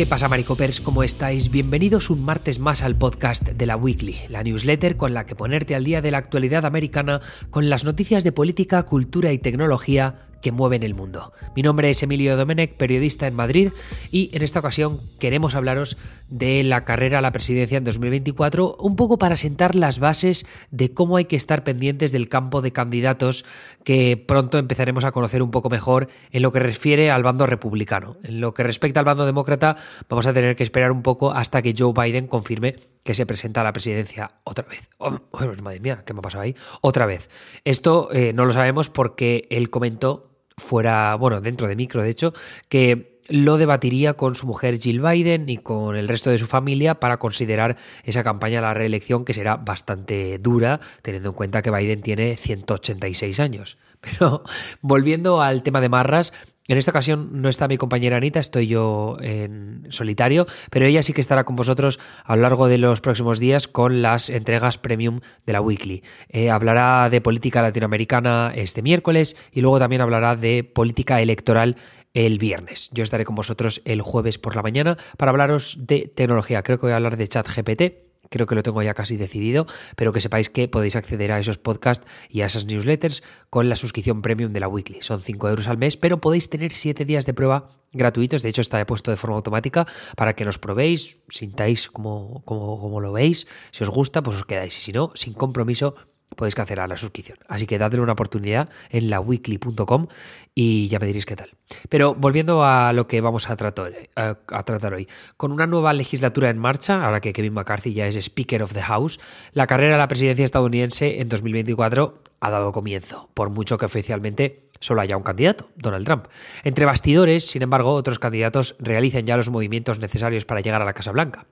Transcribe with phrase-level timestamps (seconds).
[0.00, 0.80] ¿Qué pasa, Maricopers?
[0.80, 1.50] ¿Cómo estáis?
[1.50, 5.74] Bienvenidos un martes más al podcast de la Weekly, la newsletter con la que ponerte
[5.74, 7.20] al día de la actualidad americana
[7.50, 11.32] con las noticias de política, cultura y tecnología que mueven el mundo.
[11.54, 13.70] Mi nombre es Emilio Domenech, periodista en Madrid,
[14.10, 15.96] y en esta ocasión queremos hablaros
[16.28, 20.92] de la carrera a la presidencia en 2024, un poco para sentar las bases de
[20.92, 23.44] cómo hay que estar pendientes del campo de candidatos
[23.84, 28.16] que pronto empezaremos a conocer un poco mejor en lo que refiere al bando republicano.
[28.22, 29.76] En lo que respecta al bando demócrata,
[30.08, 33.62] vamos a tener que esperar un poco hasta que Joe Biden confirme que se presenta
[33.62, 34.90] a la presidencia otra vez.
[34.98, 35.18] Oh,
[35.62, 36.54] madre mía, ¿qué me ha pasado ahí?
[36.80, 37.30] Otra vez.
[37.64, 40.29] Esto eh, no lo sabemos porque él comentó
[40.60, 42.32] fuera, bueno, dentro de micro, de hecho,
[42.68, 46.98] que lo debatiría con su mujer Jill Biden y con el resto de su familia
[46.98, 51.70] para considerar esa campaña a la reelección que será bastante dura, teniendo en cuenta que
[51.70, 53.78] Biden tiene 186 años.
[54.00, 54.42] Pero
[54.80, 56.32] volviendo al tema de Marras,
[56.70, 61.12] en esta ocasión no está mi compañera Anita, estoy yo en solitario, pero ella sí
[61.12, 65.18] que estará con vosotros a lo largo de los próximos días con las entregas premium
[65.44, 66.04] de la Weekly.
[66.28, 71.76] Eh, hablará de política latinoamericana este miércoles y luego también hablará de política electoral
[72.14, 72.88] el viernes.
[72.92, 76.62] Yo estaré con vosotros el jueves por la mañana para hablaros de tecnología.
[76.62, 80.12] Creo que voy a hablar de ChatGPT creo que lo tengo ya casi decidido, pero
[80.12, 84.22] que sepáis que podéis acceder a esos podcasts y a esas newsletters con la suscripción
[84.22, 85.02] premium de la Weekly.
[85.02, 88.42] Son 5 euros al mes, pero podéis tener 7 días de prueba gratuitos.
[88.42, 89.86] De hecho, está puesto de forma automática
[90.16, 93.46] para que nos probéis, sintáis como, como, como lo veis.
[93.72, 94.78] Si os gusta, pues os quedáis.
[94.78, 95.96] Y si no, sin compromiso,
[96.36, 97.38] podéis cancelar la suscripción.
[97.48, 100.06] Así que dadle una oportunidad en la weekly.com
[100.54, 101.50] y ya me diréis qué tal.
[101.88, 105.08] Pero volviendo a lo que vamos a tratar, a, tratar hoy.
[105.36, 108.82] Con una nueva legislatura en marcha, ahora que Kevin McCarthy ya es Speaker of the
[108.82, 109.20] House,
[109.52, 114.64] la carrera a la presidencia estadounidense en 2024 ha dado comienzo, por mucho que oficialmente
[114.80, 116.26] solo haya un candidato, Donald Trump.
[116.64, 120.94] Entre bastidores, sin embargo, otros candidatos realizan ya los movimientos necesarios para llegar a la
[120.94, 121.46] Casa Blanca.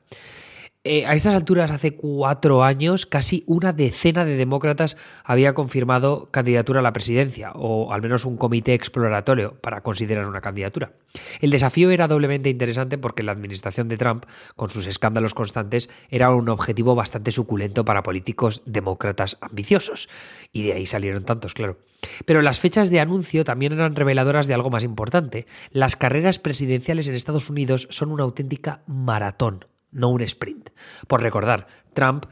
[0.91, 6.81] Eh, a estas alturas, hace cuatro años, casi una decena de demócratas había confirmado candidatura
[6.81, 10.93] a la presidencia, o al menos un comité exploratorio para considerar una candidatura.
[11.43, 14.25] El desafío era doblemente interesante porque la administración de Trump,
[14.57, 20.09] con sus escándalos constantes, era un objetivo bastante suculento para políticos demócratas ambiciosos.
[20.53, 21.77] Y de ahí salieron tantos, claro.
[22.25, 25.45] Pero las fechas de anuncio también eran reveladoras de algo más importante.
[25.71, 29.67] Las carreras presidenciales en Estados Unidos son una auténtica maratón
[29.99, 30.71] no un sprint.
[31.07, 32.27] Por recordar, Trump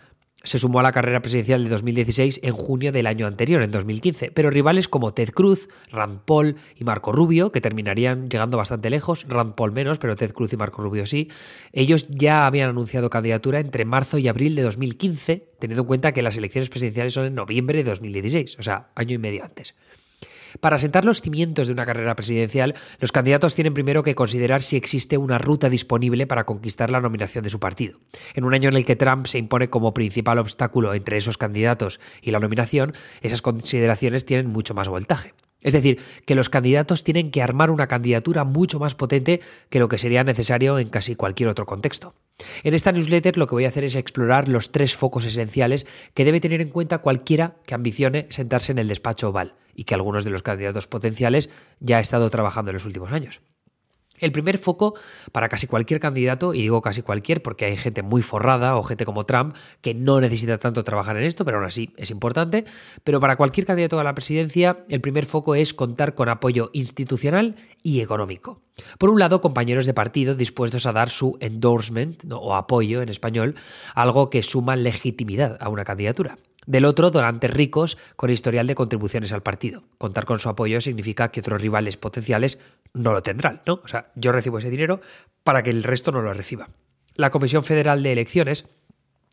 [0.46, 4.30] se sumó a la carrera presidencial de 2016 en junio del año anterior, en 2015,
[4.30, 9.26] pero rivales como Ted Cruz, Rand Paul y Marco Rubio, que terminarían llegando bastante lejos,
[9.28, 11.30] Rand Paul menos, pero Ted Cruz y Marco Rubio sí,
[11.72, 16.22] ellos ya habían anunciado candidatura entre marzo y abril de 2015, teniendo en cuenta que
[16.22, 19.74] las elecciones presidenciales son en noviembre de 2016, o sea, año y medio antes.
[20.60, 24.76] Para sentar los cimientos de una carrera presidencial, los candidatos tienen primero que considerar si
[24.76, 27.98] existe una ruta disponible para conquistar la nominación de su partido.
[28.34, 32.00] En un año en el que Trump se impone como principal obstáculo entre esos candidatos
[32.22, 35.34] y la nominación, esas consideraciones tienen mucho más voltaje.
[35.66, 39.88] Es decir, que los candidatos tienen que armar una candidatura mucho más potente que lo
[39.88, 42.14] que sería necesario en casi cualquier otro contexto.
[42.62, 45.84] En esta newsletter lo que voy a hacer es explorar los tres focos esenciales
[46.14, 49.94] que debe tener en cuenta cualquiera que ambicione sentarse en el despacho oval y que
[49.94, 51.50] algunos de los candidatos potenciales
[51.80, 53.40] ya ha estado trabajando en los últimos años.
[54.18, 54.94] El primer foco
[55.32, 59.04] para casi cualquier candidato, y digo casi cualquier porque hay gente muy forrada o gente
[59.04, 62.64] como Trump que no necesita tanto trabajar en esto, pero aún así es importante,
[63.04, 67.56] pero para cualquier candidato a la presidencia el primer foco es contar con apoyo institucional
[67.82, 68.60] y económico.
[68.98, 73.54] Por un lado, compañeros de partido dispuestos a dar su endorsement o apoyo en español,
[73.94, 76.36] algo que suma legitimidad a una candidatura.
[76.66, 79.84] Del otro, donantes ricos con historial de contribuciones al partido.
[79.98, 82.58] Contar con su apoyo significa que otros rivales potenciales
[82.92, 83.80] no lo tendrán, ¿no?
[83.84, 85.00] O sea, yo recibo ese dinero
[85.44, 86.70] para que el resto no lo reciba.
[87.14, 88.66] La Comisión Federal de Elecciones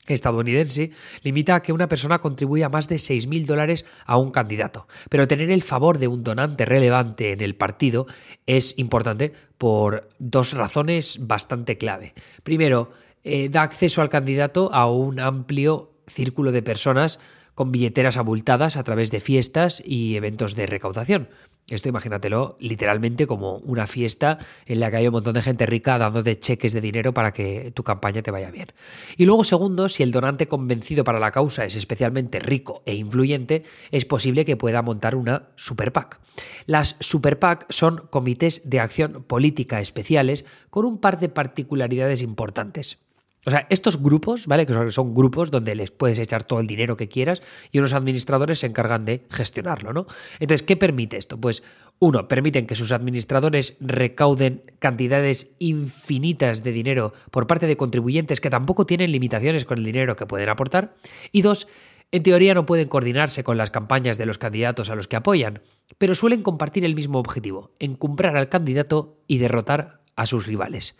[0.08, 0.92] estadounidense
[1.22, 5.50] limita a que una persona contribuya más de 6.000 dólares a un candidato, pero tener
[5.50, 8.06] el favor de un donante relevante en el partido
[8.46, 12.14] es importante por dos razones bastante clave.
[12.44, 12.92] Primero,
[13.24, 17.20] eh, da acceso al candidato a un amplio círculo de personas
[17.56, 21.30] con billeteras abultadas a través de fiestas y eventos de recaudación.
[21.70, 25.98] Esto imagínatelo literalmente como una fiesta en la que hay un montón de gente rica
[25.98, 28.68] dándote cheques de dinero para que tu campaña te vaya bien.
[29.16, 33.64] Y luego, segundo, si el donante convencido para la causa es especialmente rico e influyente,
[33.92, 36.20] es posible que pueda montar una super PAC.
[36.66, 43.00] Las super PAC son comités de acción política especiales con un par de particularidades importantes.
[43.46, 44.66] O sea, estos grupos, ¿vale?
[44.66, 47.42] Que son, grupos donde les puedes echar todo el dinero que quieras
[47.72, 50.06] y unos administradores se encargan de gestionarlo, ¿no?
[50.40, 51.38] Entonces, ¿qué permite esto?
[51.38, 51.64] Pues
[52.00, 58.50] Uno, permiten que sus administradores recauden cantidades infinitas de dinero por parte de contribuyentes que
[58.50, 60.96] tampoco tienen limitaciones con el dinero que pueden aportar.
[61.32, 61.68] Y dos,
[62.14, 65.62] en teoría no pueden coordinarse con las campañas de los candidatos a los que apoyan,
[65.98, 70.96] pero suelen compartir el mismo objetivo, encumbrar al candidato y derrotar a sus rivales.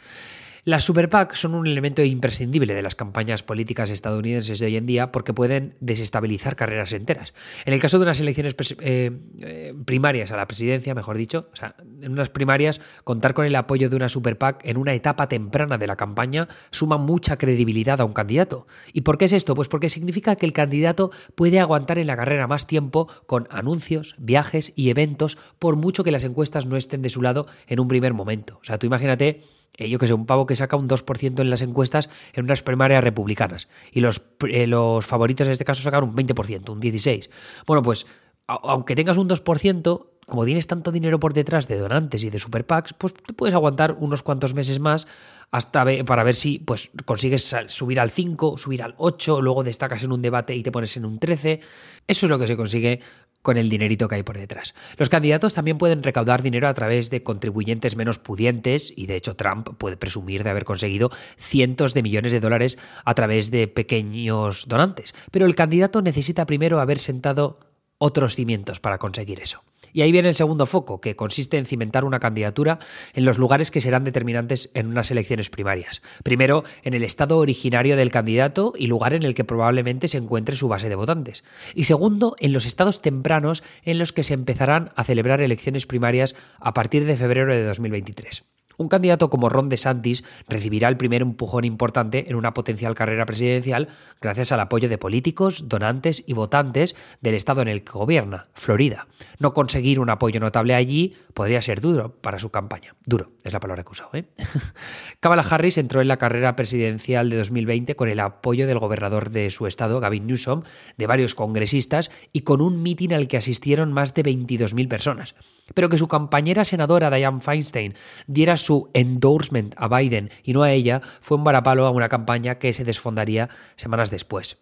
[0.66, 4.86] Las super PAC son un elemento imprescindible de las campañas políticas estadounidenses de hoy en
[4.86, 7.34] día porque pueden desestabilizar carreras enteras.
[7.66, 9.12] En el caso de unas elecciones eh,
[9.42, 13.58] eh, primarias a la presidencia, mejor dicho, o sea, en unas primarias, contar con el
[13.58, 18.00] apoyo de una super PAC en una etapa temprana de la campaña suma mucha credibilidad
[18.00, 18.66] a un candidato.
[18.94, 19.56] ¿Y por qué es esto?
[19.56, 24.16] Pues porque significa que el candidato puede aguantar en la carrera más tiempo con anuncios,
[24.18, 27.90] viajes y eventos, por mucho que las encuestas no estén de su lado en un
[27.90, 28.60] primer momento.
[28.62, 29.42] O sea, tú imagínate
[29.78, 32.62] eh, yo que sé, un pavo que saca un 2% en las encuestas en unas
[32.62, 33.68] primarias republicanas.
[33.92, 37.30] Y los, eh, los favoritos en este caso sacan un 20%, un 16%.
[37.66, 38.06] Bueno, pues
[38.48, 42.66] aunque tengas un 2%, como tienes tanto dinero por detrás de donantes y de super
[42.66, 45.08] PACs, pues te puedes aguantar unos cuantos meses más
[45.52, 50.12] hasta para ver si pues, consigues subir al 5, subir al 8, luego destacas en
[50.12, 51.60] un debate y te pones en un 13.
[52.08, 53.02] Eso es lo que se consigue
[53.44, 54.74] con el dinerito que hay por detrás.
[54.98, 59.36] Los candidatos también pueden recaudar dinero a través de contribuyentes menos pudientes y de hecho
[59.36, 64.68] Trump puede presumir de haber conseguido cientos de millones de dólares a través de pequeños
[64.68, 65.14] donantes.
[65.30, 67.60] Pero el candidato necesita primero haber sentado
[68.04, 69.64] otros cimientos para conseguir eso.
[69.94, 72.80] Y ahí viene el segundo foco, que consiste en cimentar una candidatura
[73.14, 76.02] en los lugares que serán determinantes en unas elecciones primarias.
[76.22, 80.58] Primero, en el estado originario del candidato y lugar en el que probablemente se encuentre
[80.58, 81.46] su base de votantes.
[81.76, 86.36] Y segundo, en los estados tempranos en los que se empezarán a celebrar elecciones primarias
[86.60, 88.44] a partir de febrero de 2023.
[88.78, 93.88] Un candidato como Ron DeSantis recibirá el primer empujón importante en una potencial carrera presidencial
[94.22, 99.08] gracias al apoyo de políticos, donantes y votantes del estado en el que gobierna, Florida.
[99.40, 102.96] No conseguir un apoyo notable allí podría ser duro para su campaña.
[103.06, 104.20] Duro, es la palabra que he.
[104.20, 104.26] ¿eh?
[105.20, 109.50] Kamala Harris entró en la carrera presidencial de 2020 con el apoyo del gobernador de
[109.50, 110.64] su estado, Gavin Newsom,
[110.98, 115.36] de varios congresistas y con un mitin al que asistieron más de 22.000 personas.
[115.74, 117.94] Pero que su compañera senadora Dianne Feinstein
[118.28, 122.56] diera su endorsement a Biden y no a ella fue un varapalo a una campaña
[122.56, 124.58] que se desfondaría semanas después.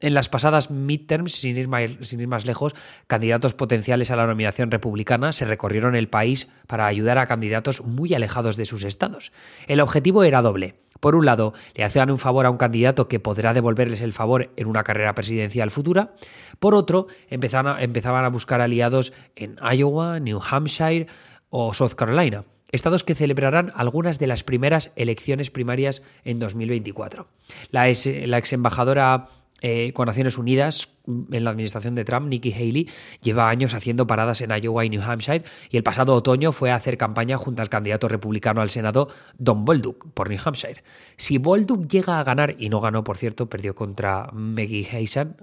[0.00, 2.76] En las pasadas midterms, sin ir, más, sin ir, más, lejos,
[3.08, 8.14] candidatos potenciales a la nominación republicana se recorrieron el país para ayudar a candidatos muy
[8.14, 9.32] alejados de sus estados.
[9.66, 10.76] El objetivo era doble.
[11.00, 14.52] Por un lado, le hacían un favor a un candidato que podrá devolverles el favor
[14.56, 16.14] en una carrera presidencial futura.
[16.60, 21.08] Por otro, empezaban empezaban a buscar aliados en Iowa, New Hampshire
[21.50, 27.28] o South Carolina estados que celebrarán algunas de las primeras elecciones primarias en 2024.
[27.70, 29.28] La ex, la embajadora
[29.60, 30.88] eh, con Naciones Unidas
[31.32, 32.88] en la administración de Trump, Nikki Haley,
[33.22, 36.76] lleva años haciendo paradas en Iowa y New Hampshire y el pasado otoño fue a
[36.76, 40.84] hacer campaña junto al candidato republicano al Senado, Don Bolduc, por New Hampshire.
[41.16, 44.86] Si Bolduc llega a ganar, y no ganó, por cierto, perdió contra Maggie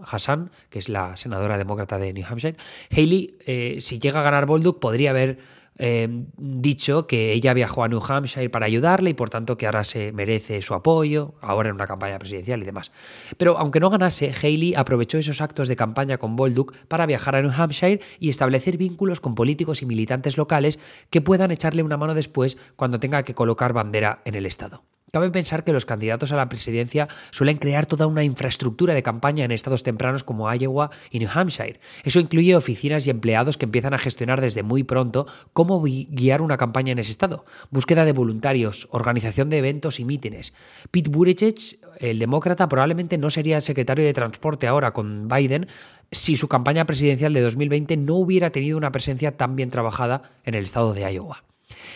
[0.05, 2.55] Hassan, que es la senadora demócrata de New Hampshire,
[2.91, 5.39] Haley, eh, si llega a ganar Bolduc, podría haber
[5.77, 6.07] eh,
[6.37, 10.11] dicho que ella viajó a New Hampshire para ayudarle y por tanto que ahora se
[10.11, 12.91] merece su apoyo, ahora en una campaña presidencial y demás.
[13.37, 17.41] Pero aunque no ganase, Haley aprovechó esos actos de campaña con Bolduc para viajar a
[17.41, 20.79] New Hampshire y establecer vínculos con políticos y militantes locales
[21.09, 24.83] que puedan echarle una mano después cuando tenga que colocar bandera en el Estado.
[25.15, 29.45] Cabe pensar que los candidatos a la presidencia suelen crear toda una infraestructura de campaña
[29.45, 31.79] en estados tempranos como Iowa y New Hampshire.
[32.03, 36.57] Eso incluye oficinas y empleados que empiezan a gestionar desde muy pronto cómo guiar una
[36.57, 40.53] campaña en ese estado, búsqueda de voluntarios, organización de eventos y mítines.
[40.91, 45.67] Pete Buttigieg, el demócrata, probablemente no sería secretario de Transporte ahora con Biden
[46.11, 50.55] si su campaña presidencial de 2020 no hubiera tenido una presencia tan bien trabajada en
[50.55, 51.45] el estado de Iowa.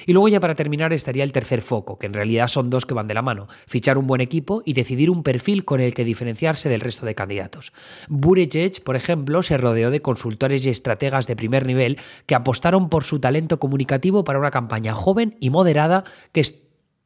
[0.05, 2.93] Y luego ya para terminar estaría el tercer foco, que en realidad son dos que
[2.93, 6.03] van de la mano, fichar un buen equipo y decidir un perfil con el que
[6.03, 7.73] diferenciarse del resto de candidatos.
[8.07, 13.03] Buttigieg, por ejemplo, se rodeó de consultores y estrategas de primer nivel que apostaron por
[13.03, 16.41] su talento comunicativo para una campaña joven y moderada que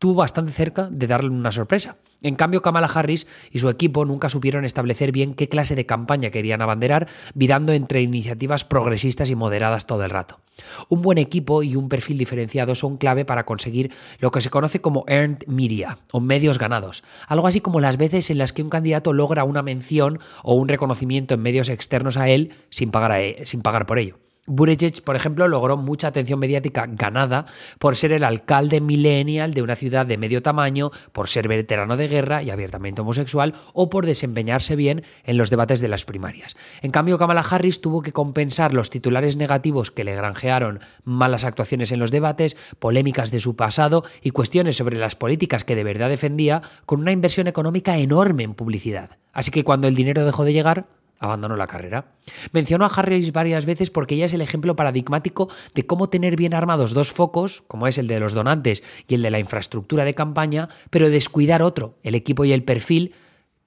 [0.03, 1.95] estuvo bastante cerca de darle una sorpresa.
[2.21, 6.29] En cambio, Kamala Harris y su equipo nunca supieron establecer bien qué clase de campaña
[6.29, 10.41] querían abanderar, virando entre iniciativas progresistas y moderadas todo el rato.
[10.89, 14.81] Un buen equipo y un perfil diferenciado son clave para conseguir lo que se conoce
[14.81, 18.69] como earned media o medios ganados, algo así como las veces en las que un
[18.69, 23.61] candidato logra una mención o un reconocimiento en medios externos a él sin pagar, sin
[23.61, 24.22] pagar por ello.
[24.45, 27.45] Buttigieg, por ejemplo, logró mucha atención mediática ganada
[27.79, 32.09] por ser el alcalde millennial de una ciudad de medio tamaño, por ser veterano de
[32.09, 36.57] guerra y abiertamente homosexual o por desempeñarse bien en los debates de las primarias.
[36.81, 41.93] En cambio, Kamala Harris tuvo que compensar los titulares negativos que le granjearon malas actuaciones
[41.93, 46.09] en los debates, polémicas de su pasado y cuestiones sobre las políticas que de verdad
[46.09, 49.17] defendía con una inversión económica enorme en publicidad.
[49.31, 50.85] Así que cuando el dinero dejó de llegar,
[51.23, 52.11] abandonó la carrera.
[52.51, 56.53] Mencionó a Harris varias veces porque ella es el ejemplo paradigmático de cómo tener bien
[56.53, 60.13] armados dos focos, como es el de los donantes y el de la infraestructura de
[60.13, 63.15] campaña, pero descuidar otro, el equipo y el perfil,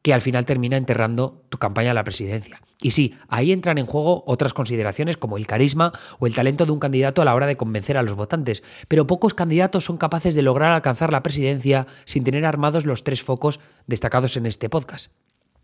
[0.03, 2.61] que al final termina enterrando tu campaña a la presidencia.
[2.81, 6.73] Y sí, ahí entran en juego otras consideraciones como el carisma o el talento de
[6.73, 10.35] un candidato a la hora de convencer a los votantes, pero pocos candidatos son capaces
[10.35, 15.11] de lograr alcanzar la presidencia sin tener armados los tres focos destacados en este podcast.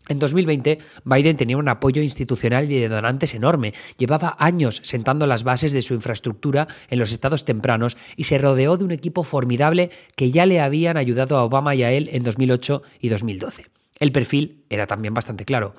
[0.09, 3.73] En 2020, Biden tenía un apoyo institucional y de donantes enorme.
[3.97, 8.75] Llevaba años sentando las bases de su infraestructura en los estados tempranos y se rodeó
[8.75, 12.23] de un equipo formidable que ya le habían ayudado a Obama y a él en
[12.23, 13.67] 2008 y 2012.
[13.99, 15.73] El perfil era también bastante claro.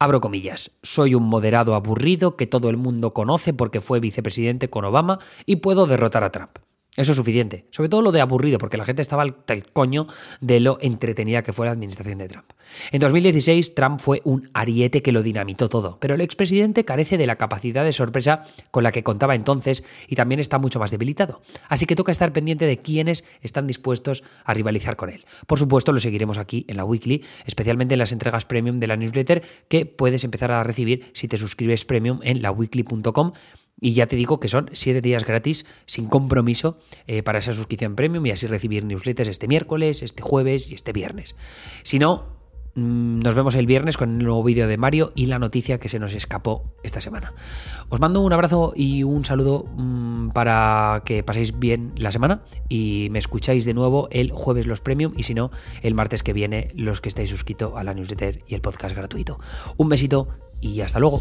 [0.00, 4.84] Abro comillas, soy un moderado aburrido que todo el mundo conoce porque fue vicepresidente con
[4.84, 6.58] Obama y puedo derrotar a Trump.
[6.94, 7.64] Eso es suficiente.
[7.70, 9.34] Sobre todo lo de aburrido, porque la gente estaba al
[9.72, 10.06] coño
[10.42, 12.44] de lo entretenida que fue la administración de Trump.
[12.90, 17.26] En 2016, Trump fue un ariete que lo dinamitó todo, pero el expresidente carece de
[17.26, 21.40] la capacidad de sorpresa con la que contaba entonces y también está mucho más debilitado.
[21.68, 25.24] Así que toca estar pendiente de quiénes están dispuestos a rivalizar con él.
[25.46, 28.98] Por supuesto, lo seguiremos aquí en la Weekly, especialmente en las entregas premium de la
[28.98, 33.32] newsletter que puedes empezar a recibir si te suscribes premium en laweekly.com
[33.82, 37.96] y ya te digo que son siete días gratis sin compromiso eh, para esa suscripción
[37.96, 41.34] premium y así recibir newsletters este miércoles, este jueves y este viernes.
[41.82, 42.26] Si no,
[42.76, 45.88] mm, nos vemos el viernes con el nuevo vídeo de Mario y la noticia que
[45.88, 47.34] se nos escapó esta semana.
[47.88, 53.08] Os mando un abrazo y un saludo mm, para que paséis bien la semana y
[53.10, 55.50] me escucháis de nuevo el jueves los premium y si no,
[55.82, 59.40] el martes que viene los que estáis suscritos a la newsletter y el podcast gratuito.
[59.76, 60.28] Un besito
[60.60, 61.20] y hasta luego.